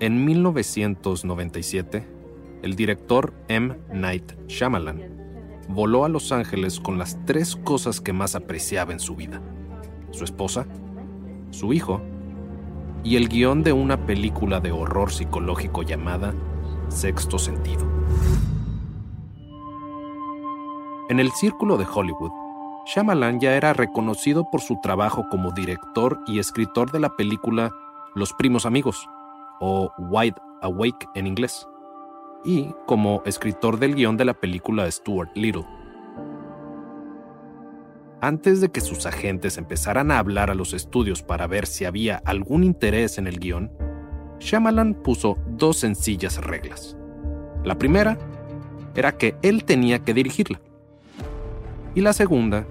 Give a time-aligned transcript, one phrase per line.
[0.00, 2.06] En 1997,
[2.62, 3.76] el director M.
[3.92, 5.02] Night Shyamalan
[5.68, 9.42] voló a Los Ángeles con las tres cosas que más apreciaba en su vida.
[10.10, 10.66] Su esposa,
[11.50, 12.00] su hijo
[13.04, 16.32] y el guion de una película de horror psicológico llamada
[16.88, 17.86] Sexto Sentido.
[21.10, 22.32] En el círculo de Hollywood,
[22.86, 27.70] Shyamalan ya era reconocido por su trabajo como director y escritor de la película
[28.14, 29.06] Los Primos Amigos,
[29.60, 31.66] o Wide Awake en inglés,
[32.44, 35.66] y como escritor del guion de la película Stuart Little.
[38.22, 42.20] Antes de que sus agentes empezaran a hablar a los estudios para ver si había
[42.24, 43.70] algún interés en el guion,
[44.40, 46.96] Shyamalan puso dos sencillas reglas.
[47.64, 48.18] La primera
[48.94, 50.60] era que él tenía que dirigirla.
[51.94, 52.66] Y la segunda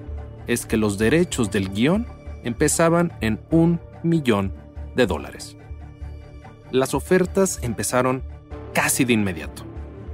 [0.47, 2.07] es que los derechos del guion
[2.43, 4.53] empezaban en un millón
[4.95, 5.55] de dólares.
[6.71, 8.21] Las ofertas empezaron
[8.73, 9.63] casi de inmediato.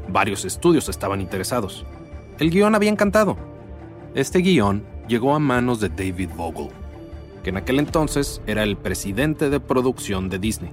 [0.08, 1.86] Varios estudios estaban interesados.
[2.40, 3.36] El guion había encantado.
[4.14, 6.70] Este guion llegó a manos de David Vogel,
[7.44, 10.72] que en aquel entonces era el presidente de producción de Disney.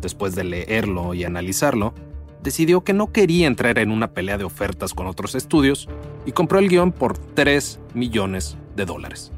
[0.00, 1.92] Después de leerlo y analizarlo,
[2.42, 5.88] decidió que no quería entrar en una pelea de ofertas con otros estudios
[6.24, 9.30] y compró el guion por 3 millones de dólares.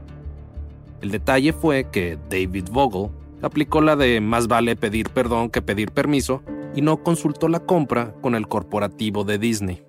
[1.00, 3.10] El detalle fue que David Vogel
[3.42, 6.42] aplicó la de más vale pedir perdón que pedir permiso
[6.74, 9.84] y no consultó la compra con el corporativo de Disney.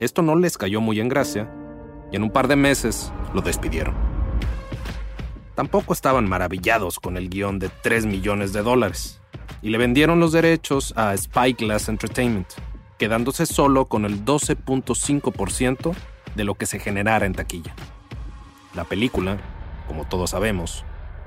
[0.00, 1.50] Esto no les cayó muy en gracia
[2.10, 3.94] y en un par de meses lo despidieron.
[5.54, 9.20] Tampoco estaban maravillados con el guion de 3 millones de dólares
[9.60, 12.48] y le vendieron los derechos a Spyglass Entertainment,
[12.98, 15.94] quedándose solo con el 12.5%
[16.34, 17.74] de lo que se generara en taquilla.
[18.74, 19.38] La película,
[19.86, 20.84] como todos sabemos,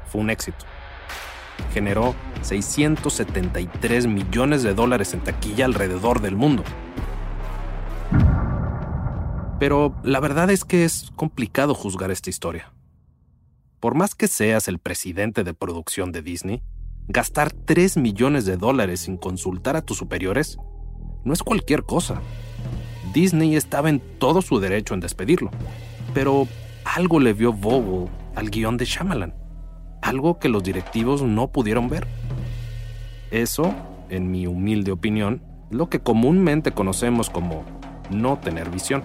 [0.08, 0.66] fue un éxito.
[1.74, 6.64] Generó 673 millones de dólares en taquilla alrededor del mundo.
[9.60, 12.72] Pero la verdad es que es complicado juzgar esta historia.
[13.80, 16.64] Por más que seas el presidente de producción de Disney,
[17.08, 20.58] gastar 3 millones de dólares sin consultar a tus superiores
[21.24, 22.22] no es cualquier cosa.
[23.14, 25.52] Disney estaba en todo su derecho en despedirlo,
[26.14, 26.48] pero
[26.84, 29.34] algo le vio Vogel al guion de Shyamalan,
[30.06, 32.06] algo que los directivos no pudieron ver.
[33.32, 33.74] Eso,
[34.10, 37.64] en mi humilde opinión, es lo que comúnmente conocemos como
[38.12, 39.04] no tener visión.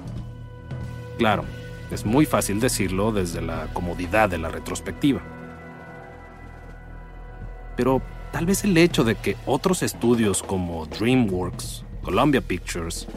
[1.16, 1.44] Claro,
[1.90, 5.22] es muy fácil decirlo desde la comodidad de la retrospectiva.
[7.76, 13.08] Pero tal vez el hecho de que otros estudios como DreamWorks, Columbia Pictures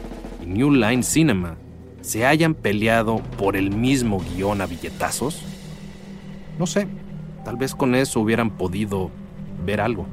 [0.42, 1.56] y New Line Cinema
[2.00, 5.42] se hayan peleado por el mismo guion a billetazos,
[6.58, 6.88] no sé,
[7.44, 9.10] tal vez con eso hubieran podido
[9.64, 10.06] ver algo.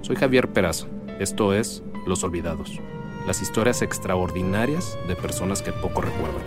[0.00, 0.86] Soy Javier Peraza,
[1.18, 2.80] esto es Los Olvidados,
[3.26, 6.42] las historias extraordinarias de personas que poco recuerdan.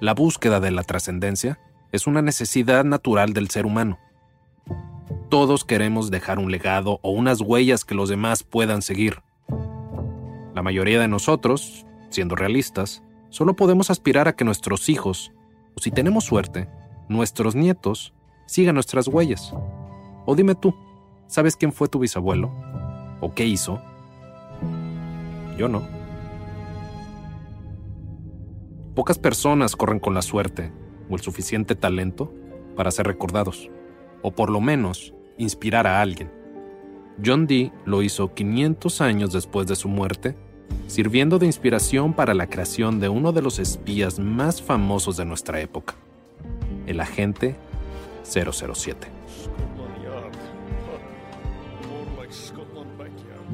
[0.00, 1.58] La búsqueda de la trascendencia
[1.92, 3.98] es una necesidad natural del ser humano.
[5.28, 9.22] Todos queremos dejar un legado o unas huellas que los demás puedan seguir.
[10.58, 15.30] La mayoría de nosotros, siendo realistas, solo podemos aspirar a que nuestros hijos,
[15.76, 16.68] o si tenemos suerte,
[17.08, 18.12] nuestros nietos,
[18.44, 19.54] sigan nuestras huellas.
[20.26, 20.74] O dime tú,
[21.28, 22.50] ¿sabes quién fue tu bisabuelo?
[23.20, 23.80] ¿O qué hizo?
[25.56, 25.86] Yo no.
[28.96, 30.72] Pocas personas corren con la suerte
[31.08, 32.34] o el suficiente talento
[32.74, 33.70] para ser recordados,
[34.22, 36.32] o por lo menos inspirar a alguien.
[37.24, 40.34] John Dee lo hizo 500 años después de su muerte,
[40.86, 45.60] sirviendo de inspiración para la creación de uno de los espías más famosos de nuestra
[45.60, 45.94] época,
[46.86, 47.56] el agente
[48.24, 49.08] 007.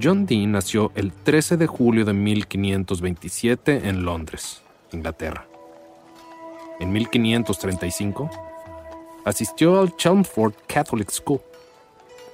[0.02, 4.62] John Dee nació el 13 de julio de 1527 en Londres,
[4.92, 5.46] Inglaterra.
[6.80, 8.28] En 1535,
[9.24, 11.40] asistió al Chelmsford Catholic School.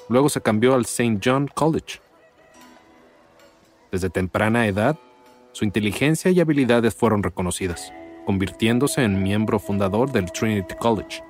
[0.08, 1.20] Luego se cambió al St.
[1.22, 2.00] John College.
[3.90, 4.96] Desde temprana edad,
[5.52, 7.92] su inteligencia y habilidades fueron reconocidas,
[8.24, 11.24] convirtiéndose en miembro fundador del Trinity College.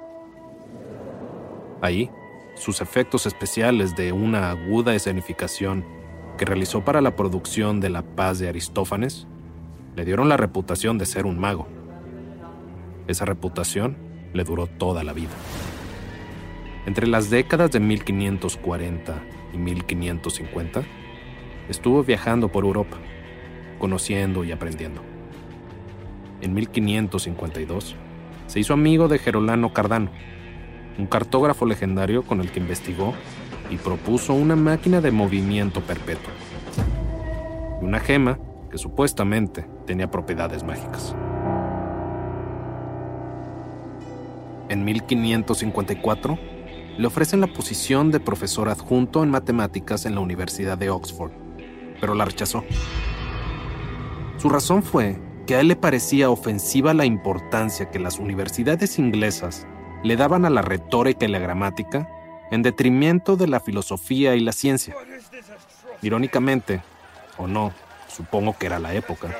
[1.80, 2.10] Ahí,
[2.54, 5.84] sus efectos especiales de una aguda escenificación
[6.36, 9.26] que realizó para la producción de La Paz de Aristófanes
[9.96, 11.66] le dieron la reputación de ser un mago.
[13.06, 13.96] Esa reputación
[14.34, 15.30] le duró toda la vida.
[16.86, 19.22] Entre las décadas de 1540
[19.54, 20.82] y 1550,
[21.70, 22.98] estuvo viajando por Europa,
[23.78, 25.02] conociendo y aprendiendo.
[26.40, 27.96] En 1552,
[28.46, 30.10] se hizo amigo de Gerolano Cardano,
[30.98, 33.14] un cartógrafo legendario con el que investigó
[33.70, 36.32] y propuso una máquina de movimiento perpetuo.
[37.80, 38.38] Y una gema
[38.70, 41.14] que supuestamente tenía propiedades mágicas.
[44.68, 46.38] En 1554,
[46.98, 51.32] le ofrecen la posición de profesor adjunto en matemáticas en la Universidad de Oxford,
[52.00, 52.64] pero la rechazó.
[54.38, 59.66] Su razón fue que a él le parecía ofensiva la importancia que las universidades inglesas
[60.02, 62.08] le daban a la retórica y la gramática
[62.50, 64.94] en detrimento de la filosofía y la ciencia.
[66.02, 66.82] Irónicamente,
[67.36, 67.72] o no,
[68.08, 69.36] supongo que era la época,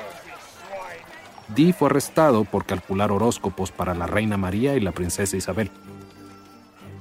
[1.55, 5.69] Dee fue arrestado por calcular horóscopos para la reina María y la princesa Isabel.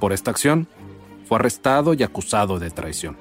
[0.01, 0.67] Por esta acción,
[1.29, 3.17] fue arrestado y acusado de traición.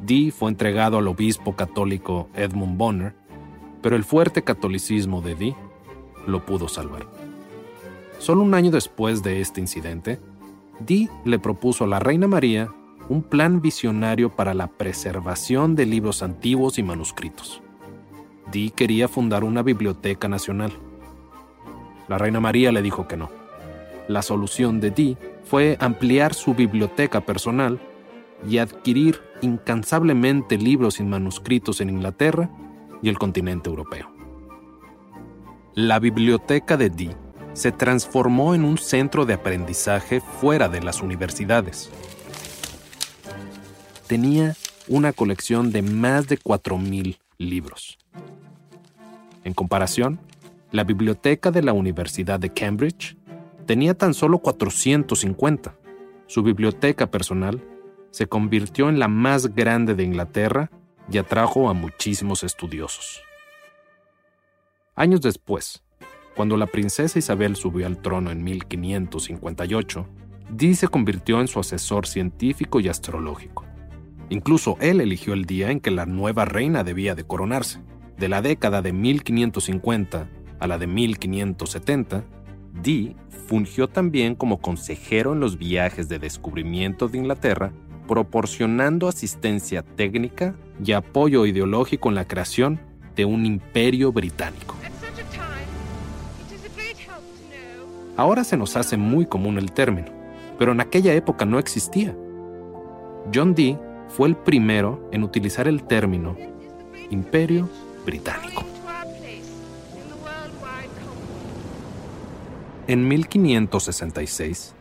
[0.00, 3.14] Dee fue entregado al obispo católico Edmund Bonner,
[3.82, 5.56] pero el fuerte catolicismo de Dee
[6.26, 7.06] lo pudo salvar.
[8.18, 10.20] Solo un año después de este incidente,
[10.80, 12.72] Dee le propuso a la reina María
[13.08, 17.62] un plan visionario para la preservación de libros antiguos y manuscritos.
[18.52, 20.72] Dee quería fundar una biblioteca nacional.
[22.06, 23.30] La reina María le dijo que no.
[24.08, 27.80] La solución de Dee fue ampliar su biblioteca personal
[28.48, 32.50] y adquirir incansablemente libros y manuscritos en Inglaterra
[33.02, 34.10] y el continente europeo.
[35.74, 37.16] La biblioteca de Dee
[37.52, 41.90] se transformó en un centro de aprendizaje fuera de las universidades.
[44.06, 44.56] Tenía
[44.88, 47.98] una colección de más de 4.000 libros.
[49.44, 50.18] En comparación,
[50.72, 53.16] la biblioteca de la Universidad de Cambridge
[53.66, 55.74] tenía tan solo 450.
[56.26, 57.62] Su biblioteca personal
[58.10, 60.70] se convirtió en la más grande de Inglaterra
[61.10, 63.22] y atrajo a muchísimos estudiosos.
[64.94, 65.82] Años después,
[66.34, 70.06] cuando la princesa Isabel subió al trono en 1558,
[70.50, 73.64] Dee se convirtió en su asesor científico y astrológico.
[74.30, 77.80] Incluso él eligió el día en que la nueva reina debía de coronarse.
[78.16, 80.28] De la década de 1550
[80.58, 82.24] a la de 1570,
[82.82, 83.16] Dee
[83.46, 87.72] fungió también como consejero en los viajes de descubrimiento de Inglaterra,
[88.08, 92.80] proporcionando asistencia técnica y apoyo ideológico en la creación
[93.14, 94.74] de un imperio británico.
[98.16, 100.08] Ahora se nos hace muy común el término,
[100.58, 102.16] pero en aquella época no existía.
[103.32, 106.36] John Dee fue el primero en utilizar el término
[107.10, 107.68] imperio
[108.04, 108.64] británico.
[112.88, 114.74] En 1566,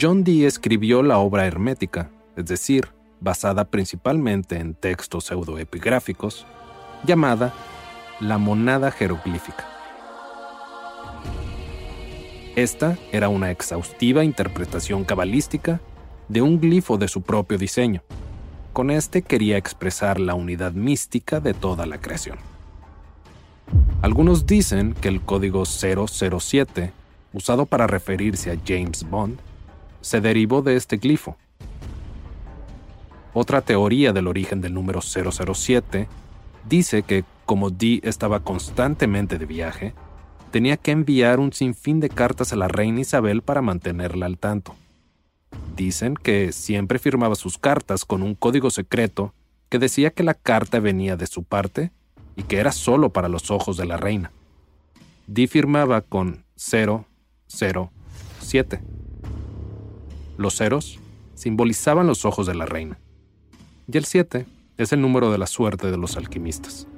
[0.00, 2.88] John Dee escribió la obra hermética, es decir,
[3.20, 6.46] basada principalmente en textos pseudoepigráficos,
[7.04, 7.54] llamada
[8.20, 9.66] La Monada Jeroglífica.
[12.54, 15.80] Esta era una exhaustiva interpretación cabalística
[16.28, 18.02] de un glifo de su propio diseño.
[18.72, 22.38] Con este quería expresar la unidad mística de toda la creación.
[24.02, 26.92] Algunos dicen que el código 007
[27.36, 29.38] usado para referirse a James Bond,
[30.00, 31.36] se derivó de este glifo.
[33.38, 36.08] Otra teoría del origen del número 007
[36.66, 39.92] dice que, como Dee estaba constantemente de viaje,
[40.50, 44.74] tenía que enviar un sinfín de cartas a la reina Isabel para mantenerla al tanto.
[45.76, 49.34] Dicen que siempre firmaba sus cartas con un código secreto
[49.68, 51.92] que decía que la carta venía de su parte
[52.36, 54.32] y que era solo para los ojos de la reina.
[55.26, 57.04] Dee firmaba con 0
[57.48, 57.90] 0,
[58.40, 58.80] 7.
[60.38, 60.98] Los ceros
[61.34, 62.98] simbolizaban los ojos de la reina.
[63.88, 64.46] Y el 7
[64.78, 66.88] es el número de la suerte de los alquimistas.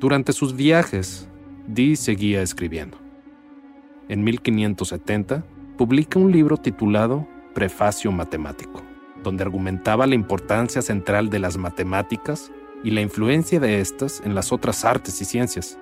[0.00, 1.28] Durante sus viajes,
[1.68, 2.98] Dee seguía escribiendo.
[4.08, 5.44] En 1570
[5.78, 8.82] publica un libro titulado Prefacio Matemático,
[9.22, 12.50] donde argumentaba la importancia central de las matemáticas
[12.82, 15.78] y la influencia de estas en las otras artes y ciencias.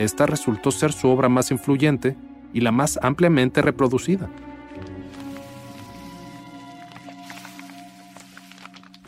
[0.00, 2.16] Esta resultó ser su obra más influyente
[2.52, 4.28] y la más ampliamente reproducida.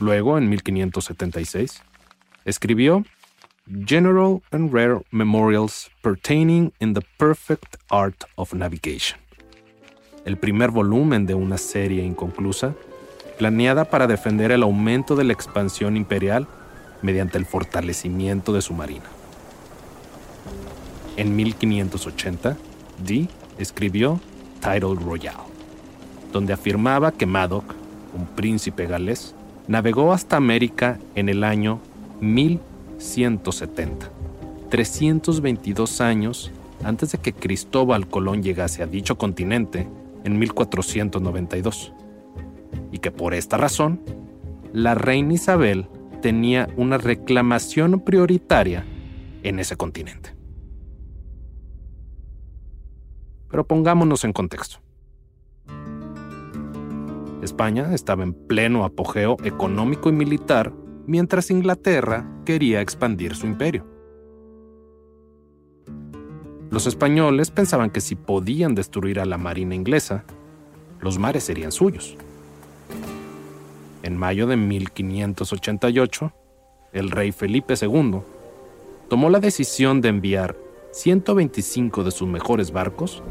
[0.00, 1.82] Luego, en 1576,
[2.46, 3.04] escribió
[3.84, 9.20] General and Rare Memorials Pertaining in the Perfect Art of Navigation,
[10.24, 12.74] el primer volumen de una serie inconclusa
[13.36, 16.48] planeada para defender el aumento de la expansión imperial
[17.02, 19.04] mediante el fortalecimiento de su marina.
[21.18, 22.56] En 1580,
[23.04, 23.28] Dee
[23.58, 24.18] escribió
[24.60, 25.36] Title Royal,
[26.32, 27.74] donde afirmaba que Madoc,
[28.14, 29.34] un príncipe galés,
[29.70, 31.78] navegó hasta América en el año
[32.20, 34.10] 1170,
[34.68, 36.50] 322 años
[36.82, 39.88] antes de que Cristóbal Colón llegase a dicho continente
[40.24, 41.92] en 1492,
[42.90, 44.00] y que por esta razón,
[44.72, 45.86] la reina Isabel
[46.20, 48.84] tenía una reclamación prioritaria
[49.44, 50.34] en ese continente.
[53.48, 54.80] Pero pongámonos en contexto.
[57.42, 60.72] España estaba en pleno apogeo económico y militar
[61.06, 63.86] mientras Inglaterra quería expandir su imperio.
[66.70, 70.24] Los españoles pensaban que si podían destruir a la marina inglesa,
[71.00, 72.16] los mares serían suyos.
[74.02, 76.32] En mayo de 1588,
[76.92, 78.20] el rey Felipe II
[79.08, 80.56] tomó la decisión de enviar
[80.92, 83.22] 125 de sus mejores barcos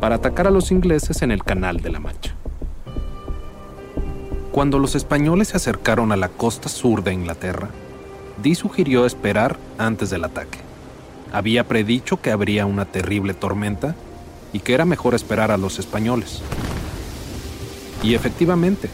[0.00, 2.37] para atacar a los ingleses en el Canal de la Mancha.
[4.52, 7.68] Cuando los españoles se acercaron a la costa sur de Inglaterra,
[8.42, 10.58] Dee sugirió esperar antes del ataque.
[11.32, 13.94] Había predicho que habría una terrible tormenta
[14.52, 16.40] y que era mejor esperar a los españoles.
[18.02, 18.88] Y efectivamente,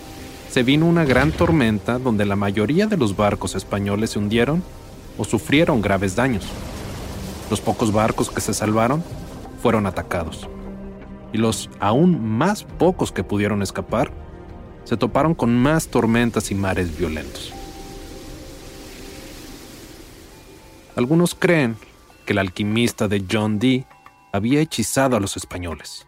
[0.51, 4.63] se vino una gran tormenta donde la mayoría de los barcos españoles se hundieron
[5.19, 6.45] o sufrieron graves daños.
[7.49, 9.05] Los pocos barcos que se salvaron
[9.63, 10.49] fueron atacados.
[11.33, 14.11] Y los aún más pocos que pudieron escapar
[14.85, 17.53] se toparon con más tormentas y mares violentos.
[20.97, 21.77] Algunos creen
[22.25, 23.87] que el alquimista de John Dee
[24.33, 26.07] había hechizado a los españoles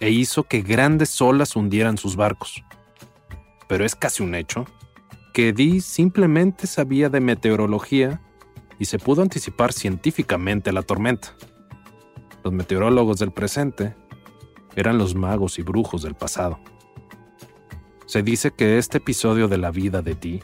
[0.00, 2.64] e hizo que grandes olas hundieran sus barcos
[3.66, 4.66] pero es casi un hecho,
[5.32, 8.20] que Dee simplemente sabía de meteorología
[8.78, 11.34] y se pudo anticipar científicamente la tormenta.
[12.42, 13.96] Los meteorólogos del presente
[14.76, 16.58] eran los magos y brujos del pasado.
[18.06, 20.42] Se dice que este episodio de la vida de Dee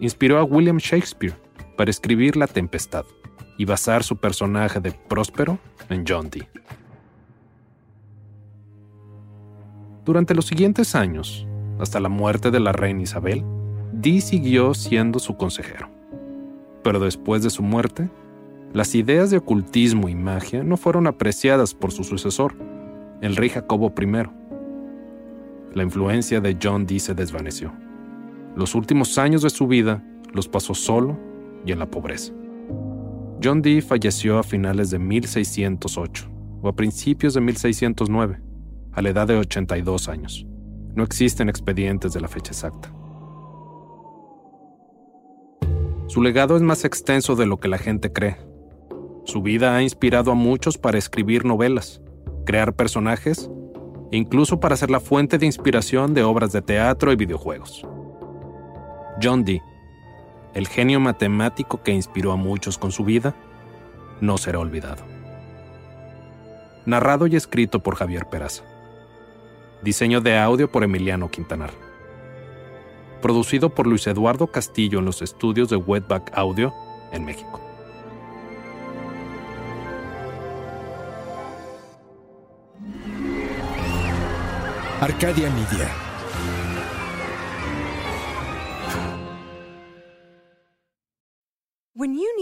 [0.00, 1.36] inspiró a William Shakespeare
[1.76, 3.04] para escribir La Tempestad
[3.58, 5.58] y basar su personaje de Próspero
[5.90, 6.48] en John Dee.
[10.06, 11.46] Durante los siguientes años,
[11.78, 13.44] hasta la muerte de la reina Isabel,
[13.92, 15.90] Dee siguió siendo su consejero.
[16.82, 18.08] Pero después de su muerte,
[18.72, 22.54] las ideas de ocultismo y magia no fueron apreciadas por su sucesor,
[23.20, 24.41] el rey Jacobo I.
[25.74, 27.72] La influencia de John Dee se desvaneció.
[28.54, 31.18] Los últimos años de su vida los pasó solo
[31.64, 32.32] y en la pobreza.
[33.42, 36.28] John Dee falleció a finales de 1608
[36.60, 38.40] o a principios de 1609,
[38.92, 40.46] a la edad de 82 años.
[40.94, 42.92] No existen expedientes de la fecha exacta.
[46.06, 48.36] Su legado es más extenso de lo que la gente cree.
[49.24, 52.02] Su vida ha inspirado a muchos para escribir novelas,
[52.44, 53.50] crear personajes
[54.12, 57.86] incluso para ser la fuente de inspiración de obras de teatro y videojuegos.
[59.20, 59.62] John Dee,
[60.54, 63.34] el genio matemático que inspiró a muchos con su vida,
[64.20, 65.02] no será olvidado.
[66.84, 68.64] Narrado y escrito por Javier Peraza.
[69.82, 71.70] Diseño de audio por Emiliano Quintanar.
[73.22, 76.72] Producido por Luis Eduardo Castillo en los estudios de Wetback Audio
[77.12, 77.71] en México.
[85.02, 86.11] Arcadia Media.